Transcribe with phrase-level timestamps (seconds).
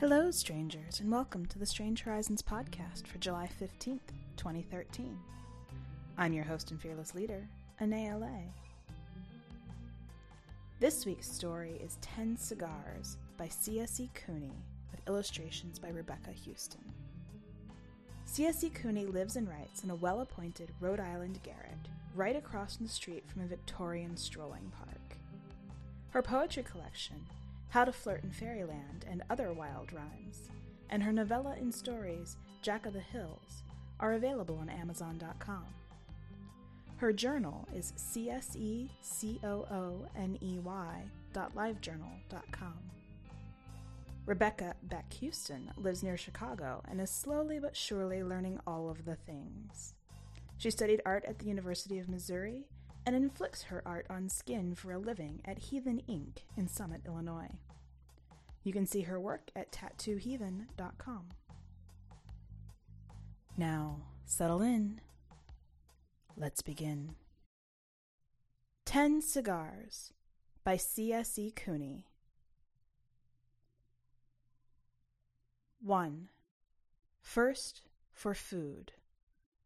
[0.00, 4.00] Hello, strangers, and welcome to the Strange Horizons podcast for July 15th,
[4.36, 5.16] 2013.
[6.18, 7.46] I'm your host and fearless leader,
[7.80, 8.52] Anaea Lay.
[10.80, 14.10] This week's story is 10 Cigars by C.S.E.
[14.14, 16.82] Cooney, with illustrations by Rebecca Huston.
[18.24, 18.68] C.S.E.
[18.70, 21.88] Cooney lives and writes in a well appointed Rhode Island garret
[22.20, 25.16] right across the street from a Victorian strolling park.
[26.10, 27.24] Her poetry collection,
[27.70, 30.50] How to Flirt in Fairyland and Other Wild Rhymes,
[30.90, 33.62] and her novella and stories, Jack of the Hills,
[34.00, 35.64] are available on Amazon.com.
[36.98, 38.90] Her journal is csecooney
[41.32, 42.78] dot livejournal.com.
[44.26, 49.16] Rebecca Beck Huston lives near Chicago and is slowly but surely learning all of the
[49.16, 49.94] things.
[50.60, 52.66] She studied art at the University of Missouri
[53.06, 57.48] and inflicts her art on skin for a living at Heathen Ink in Summit, Illinois.
[58.62, 61.28] You can see her work at tattooheathen.com.
[63.56, 65.00] Now, settle in.
[66.36, 67.14] Let's begin.
[68.84, 70.12] Ten Cigars
[70.62, 71.52] by C.S.E.
[71.52, 72.04] Cooney.
[75.80, 76.28] 1.
[77.22, 77.80] First,
[78.12, 78.92] for food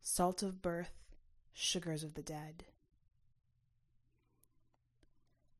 [0.00, 1.04] salt of birth,
[1.52, 2.64] sugars of the dead.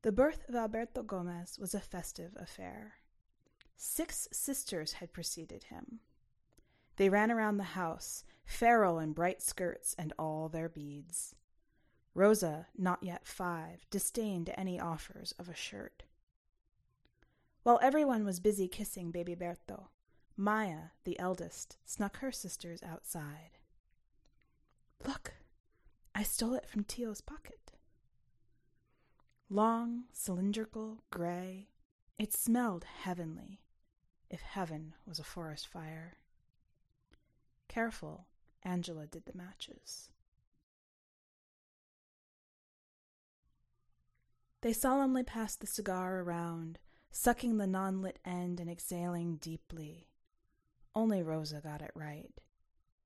[0.01, 2.95] The birth of Alberto Gomez was a festive affair.
[3.77, 5.99] Six sisters had preceded him.
[6.97, 11.35] They ran around the house, feral in bright skirts and all their beads.
[12.13, 16.03] Rosa, not yet five, disdained any offers of a shirt.
[17.63, 19.87] While everyone was busy kissing baby Berto,
[20.35, 23.59] Maya, the eldest, snuck her sisters outside.
[25.05, 25.33] Look,
[26.13, 27.71] I stole it from Tio's pocket.
[29.49, 31.69] Long, cylindrical, gray,
[32.17, 33.61] it smelled heavenly,
[34.29, 36.17] if heaven was a forest fire.
[37.67, 38.27] Careful,
[38.63, 40.09] Angela did the matches.
[44.61, 46.77] They solemnly passed the cigar around,
[47.11, 50.07] sucking the non lit end and exhaling deeply.
[50.93, 52.39] Only Rosa got it right.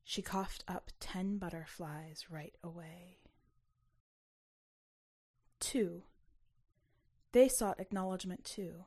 [0.07, 3.17] She coughed up ten butterflies right away.
[5.61, 6.03] 2.
[7.31, 8.85] They sought acknowledgement too.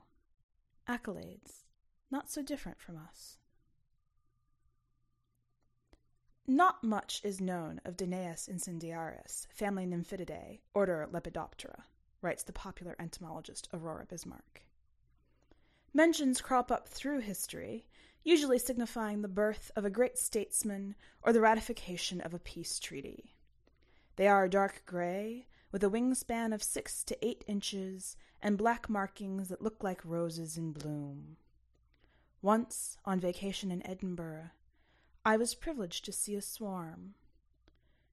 [0.89, 1.65] Accolades,
[2.09, 3.39] not so different from us.
[6.47, 11.83] Not much is known of Danaus incendiaris, family Nymphididae, order Lepidoptera,
[12.23, 14.63] writes the popular entomologist Aurora Bismarck.
[15.93, 17.87] Mentions crop up through history,
[18.25, 23.35] usually signifying the birth of a great statesman or the ratification of a peace treaty.
[24.17, 29.49] They are dark gray, with a wingspan of six to eight inches and black markings
[29.49, 31.37] that look like roses in bloom.
[32.41, 34.51] Once, on vacation in Edinburgh,
[35.25, 37.15] I was privileged to see a swarm.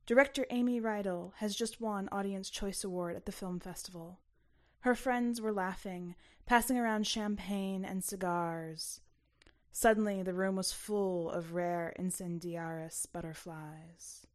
[0.05, 4.19] Director Amy Rydell has just won Audience Choice Award at the film festival.
[4.81, 9.01] Her friends were laughing, passing around champagne and cigars.
[9.78, 14.25] Suddenly, the room was full of rare incendiaris butterflies.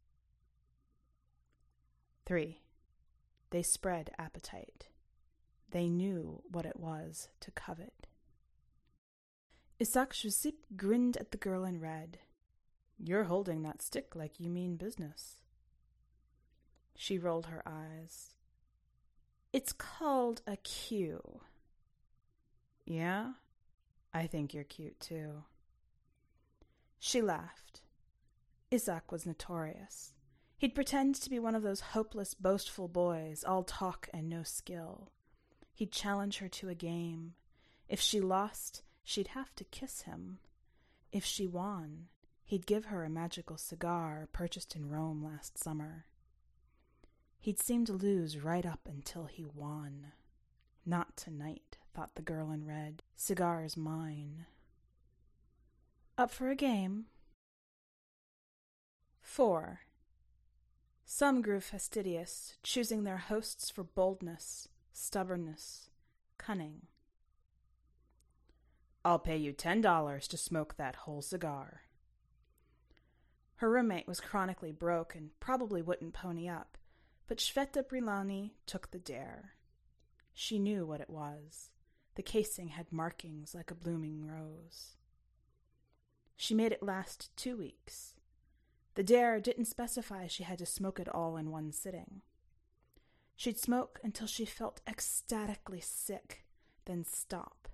[2.27, 2.59] 3.
[3.49, 4.89] They spread appetite.
[5.71, 8.05] They knew what it was to covet.
[9.81, 12.19] Isaac Jusip grinned at the girl in red.
[12.99, 15.37] You're holding that stick like you mean business.
[16.95, 18.35] She rolled her eyes.
[19.51, 21.41] It's called a cue.
[22.85, 23.31] Yeah?
[24.13, 25.43] I think you're cute too.
[26.99, 27.81] She laughed.
[28.73, 30.13] Isaac was notorious.
[30.57, 35.11] He'd pretend to be one of those hopeless, boastful boys, all talk and no skill.
[35.73, 37.33] He'd challenge her to a game.
[37.89, 40.39] If she lost, she'd have to kiss him.
[41.11, 42.07] If she won,
[42.51, 46.03] He'd give her a magical cigar purchased in Rome last summer.
[47.39, 50.07] He'd seem to lose right up until he won.
[50.85, 53.03] Not tonight, thought the girl in red.
[53.15, 54.45] Cigar's mine.
[56.17, 57.05] Up for a game?
[59.21, 59.81] 4.
[61.05, 65.89] Some grew fastidious, choosing their hosts for boldness, stubbornness,
[66.37, 66.87] cunning.
[69.03, 71.81] I'll pay you ten dollars to smoke that whole cigar,
[73.61, 76.79] her roommate was chronically broke and probably wouldn't pony up,
[77.27, 79.51] but Shveta Brilani took the dare.
[80.33, 81.69] She knew what it was.
[82.15, 84.95] The casing had markings like a blooming rose.
[86.35, 88.15] She made it last two weeks.
[88.95, 92.21] The dare didn't specify she had to smoke it all in one sitting.
[93.35, 96.43] She'd smoke until she felt ecstatically sick,
[96.85, 97.69] then stop.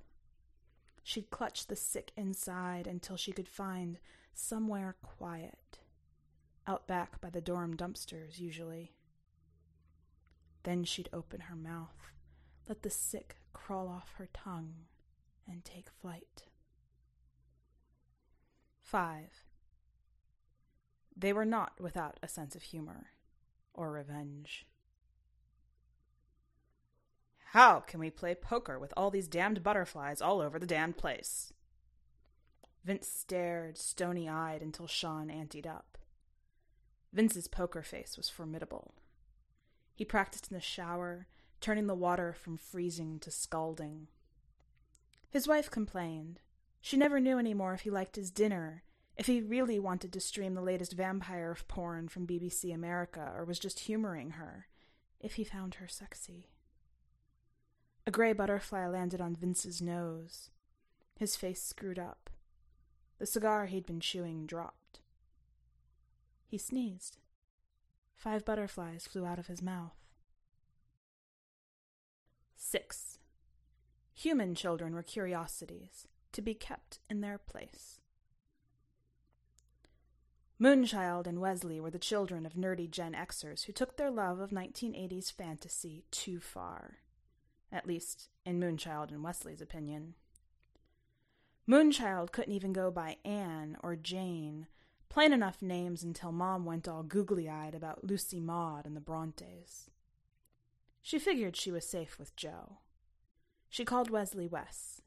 [1.04, 3.98] She'd clutch the sick inside until she could find
[4.34, 5.80] somewhere quiet.
[6.68, 8.94] Out back by the dorm dumpsters, usually.
[10.64, 12.12] Then she'd open her mouth,
[12.68, 14.74] let the sick crawl off her tongue,
[15.48, 16.44] and take flight.
[18.82, 19.44] 5.
[21.16, 23.08] They were not without a sense of humor
[23.74, 24.66] or revenge.
[27.52, 31.54] How can we play poker with all these damned butterflies all over the damned place?
[32.84, 35.98] Vince stared, stony eyed, until Sean anteed up.
[37.12, 38.94] Vince's poker face was formidable.
[39.96, 41.28] He practiced in the shower,
[41.60, 44.08] turning the water from freezing to scalding.
[45.30, 46.40] His wife complained.
[46.82, 48.84] She never knew any more if he liked his dinner,
[49.18, 53.44] if he really wanted to stream the latest vampire of porn from BBC America, or
[53.44, 54.68] was just humoring her,
[55.20, 56.48] if he found her sexy.
[58.06, 60.50] A gray butterfly landed on Vince's nose.
[61.18, 62.30] His face screwed up.
[63.20, 65.02] The cigar he'd been chewing dropped.
[66.46, 67.18] He sneezed.
[68.16, 70.07] Five butterflies flew out of his mouth.
[72.70, 73.20] 6.
[74.14, 78.02] Human children were curiosities, to be kept in their place.
[80.60, 84.50] Moonchild and Wesley were the children of nerdy Gen Xers who took their love of
[84.50, 86.98] 1980s fantasy too far
[87.72, 90.14] at least in Moonchild and Wesley's opinion.
[91.70, 94.68] Moonchild couldn't even go by Anne or Jane,
[95.10, 99.90] plain enough names until Mom went all googly eyed about Lucy Maud and the Brontes.
[101.08, 102.80] She figured she was safe with Joe.
[103.70, 105.02] She called Wesley Wes.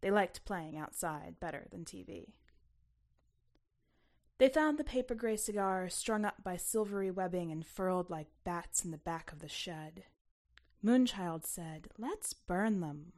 [0.00, 2.34] They liked playing outside better than TV.
[4.38, 8.84] They found the paper gray cigars strung up by silvery webbing and furled like bats
[8.84, 10.04] in the back of the shed.
[10.84, 13.14] Moonchild said, Let's burn them.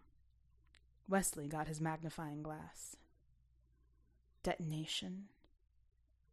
[1.06, 2.96] Wesley got his magnifying glass.
[4.43, 5.25] Detonation.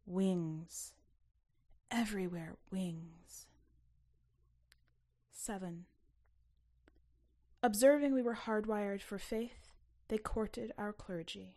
[0.06, 0.94] Wings.
[1.90, 3.47] Everywhere wings.
[5.48, 5.86] 7.
[7.62, 9.72] Observing we were hardwired for faith,
[10.08, 11.56] they courted our clergy.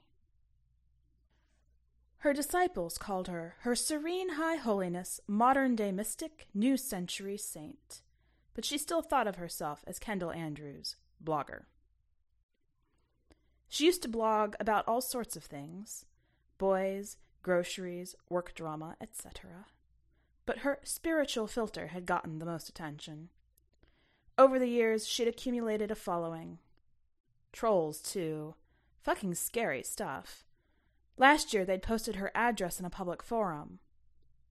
[2.20, 8.02] Her disciples called her Her Serene High Holiness, Modern Day Mystic, New Century Saint
[8.54, 11.64] but she still thought of herself as Kendall Andrews, blogger.
[13.68, 16.06] She used to blog about all sorts of things
[16.58, 19.66] boys, groceries, work drama, etc.
[20.46, 23.30] But her spiritual filter had gotten the most attention.
[24.42, 26.58] Over the years, she'd accumulated a following.
[27.54, 28.56] Trolls, too.
[29.04, 30.46] Fucking scary stuff.
[31.16, 33.78] Last year, they'd posted her address in a public forum.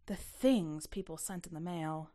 [0.06, 2.12] The things people sent in the mail.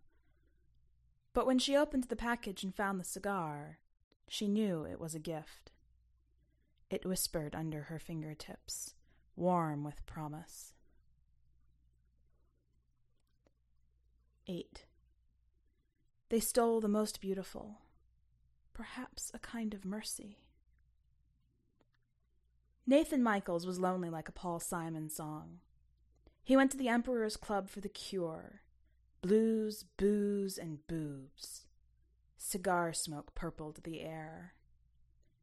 [1.33, 3.79] But when she opened the package and found the cigar,
[4.29, 5.73] she knew it was a gift.
[6.89, 8.93] It whispered under her fingertips,
[9.35, 10.71] warm with promise.
[14.47, 14.85] 8.
[16.29, 17.81] They stole the most beautiful,
[18.73, 20.39] perhaps a kind of mercy.
[22.87, 25.59] Nathan Michaels was lonely like a Paul Simon song.
[26.43, 28.61] He went to the Emperor's Club for the cure,
[29.21, 31.65] Blues, booze, and boobs.
[32.37, 34.53] Cigar smoke purpled the air.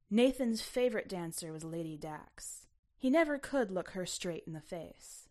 [0.08, 2.68] Nathan's favorite dancer was Lady Dax.
[2.96, 5.28] He never could look her straight in the face.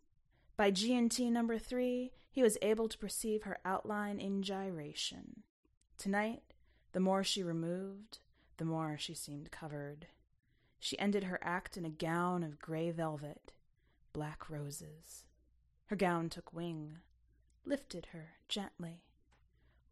[0.62, 5.42] By G&T number three, he was able to perceive her outline in gyration.
[5.98, 6.54] Tonight,
[6.92, 8.20] the more she removed,
[8.58, 10.06] the more she seemed covered.
[10.80, 13.54] She ended her act in a gown of gray velvet,
[14.14, 15.26] black roses.
[15.88, 17.00] Her gown took wing,
[17.66, 19.02] lifted her gently,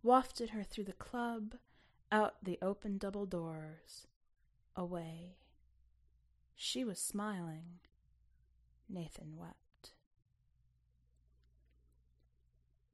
[0.03, 1.55] wafted her through the club,
[2.11, 4.05] out the open double doors,
[4.75, 5.37] away.
[6.55, 7.79] She was smiling.
[8.87, 9.68] Nathan wept.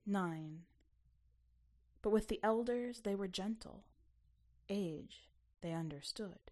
[0.05, 0.59] 9.
[2.01, 3.85] But with the elders they were gentle.
[4.69, 5.29] Age
[5.61, 6.51] they understood.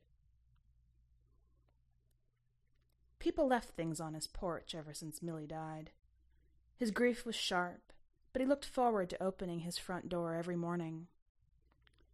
[3.19, 5.91] People left things on his porch ever since Millie died.
[6.75, 7.93] His grief was sharp,
[8.33, 11.07] but he looked forward to opening his front door every morning.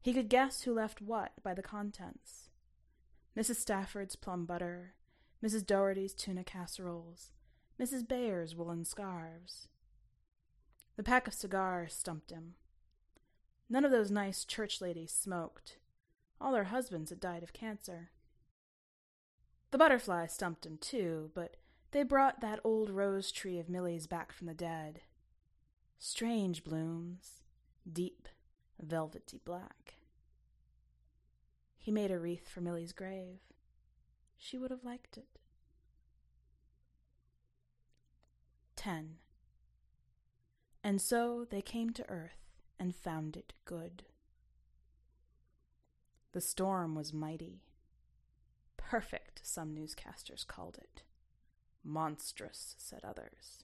[0.01, 2.49] He could guess who left what by the contents
[3.37, 3.55] Mrs.
[3.55, 4.95] Stafford's plum butter,
[5.43, 5.65] Mrs.
[5.65, 7.31] Doherty's tuna casseroles,
[7.79, 8.07] Mrs.
[8.07, 9.67] Bayer's woolen scarves.
[10.99, 12.55] The pack of cigars stumped him.
[13.69, 15.77] None of those nice church ladies smoked.
[16.41, 18.09] All their husbands had died of cancer.
[19.71, 21.55] The butterflies stumped him, too, but
[21.91, 24.99] they brought that old rose tree of Millie's back from the dead.
[25.97, 27.43] Strange blooms,
[27.89, 28.27] deep,
[28.77, 29.93] velvety black.
[31.77, 33.39] He made a wreath for Millie's grave.
[34.37, 35.39] She would have liked it.
[38.75, 39.15] 10.
[40.83, 44.03] And so they came to earth and found it good.
[46.31, 47.63] The storm was mighty.
[48.77, 51.03] Perfect, some newscasters called it.
[51.83, 53.63] Monstrous, said others.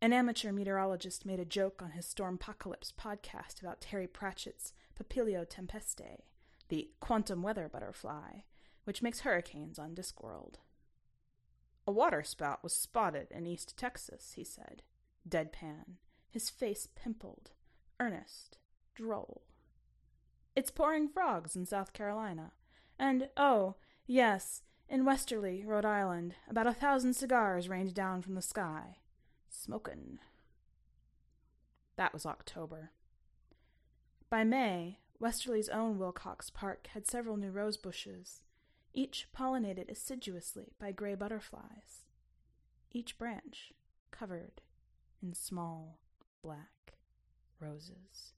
[0.00, 6.22] An amateur meteorologist made a joke on his Stormpocalypse podcast about Terry Pratchett's Papilio Tempestae,
[6.68, 8.42] the quantum weather butterfly,
[8.84, 10.54] which makes hurricanes on Discworld.
[11.86, 14.82] A waterspout was spotted in East Texas, he said,
[15.26, 15.96] deadpan,
[16.28, 17.50] his face pimpled,
[17.98, 18.58] earnest,
[18.94, 19.42] droll.
[20.54, 22.52] It's pouring frogs in South Carolina.
[22.98, 28.42] And, oh, yes, in Westerly, Rhode Island, about a thousand cigars rained down from the
[28.42, 28.98] sky.
[29.48, 30.18] Smokin'.
[31.96, 32.90] That was October.
[34.30, 38.42] By May, Westerly's own Wilcox Park had several new rose bushes,
[38.94, 42.04] each pollinated assiduously by gray butterflies,
[42.92, 43.72] each branch
[44.10, 44.62] covered
[45.22, 45.98] in small
[46.42, 46.94] black
[47.60, 48.34] roses.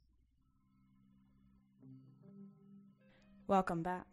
[3.46, 4.06] Welcome back.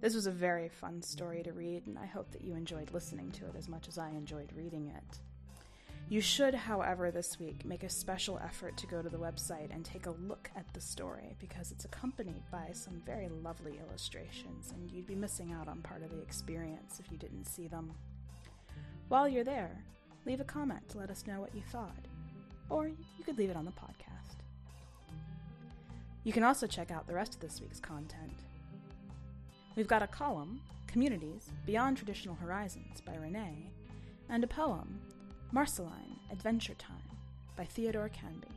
[0.00, 3.30] This was a very fun story to read, and I hope that you enjoyed listening
[3.32, 5.18] to it as much as I enjoyed reading it.
[6.08, 9.84] You should, however, this week make a special effort to go to the website and
[9.84, 14.90] take a look at the story because it's accompanied by some very lovely illustrations, and
[14.90, 17.92] you'd be missing out on part of the experience if you didn't see them.
[19.08, 19.84] While you're there,
[20.26, 22.06] leave a comment to let us know what you thought,
[22.68, 24.36] or you could leave it on the podcast.
[26.24, 28.44] You can also check out the rest of this week's content.
[29.76, 33.70] We've got a column, Communities Beyond Traditional Horizons by Renee,
[34.28, 35.00] and a poem,
[35.52, 36.96] Marceline Adventure Time
[37.56, 38.48] by Theodore Canby.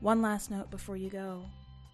[0.00, 1.44] One last note before you go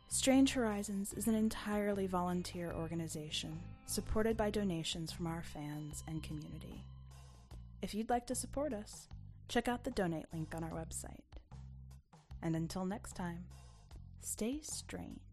[0.09, 6.85] Strange Horizons is an entirely volunteer organization supported by donations from our fans and community.
[7.83, 9.09] If you'd like to support us,
[9.49, 11.19] check out the donate link on our website.
[12.41, 13.45] And until next time,
[14.21, 15.32] stay strange.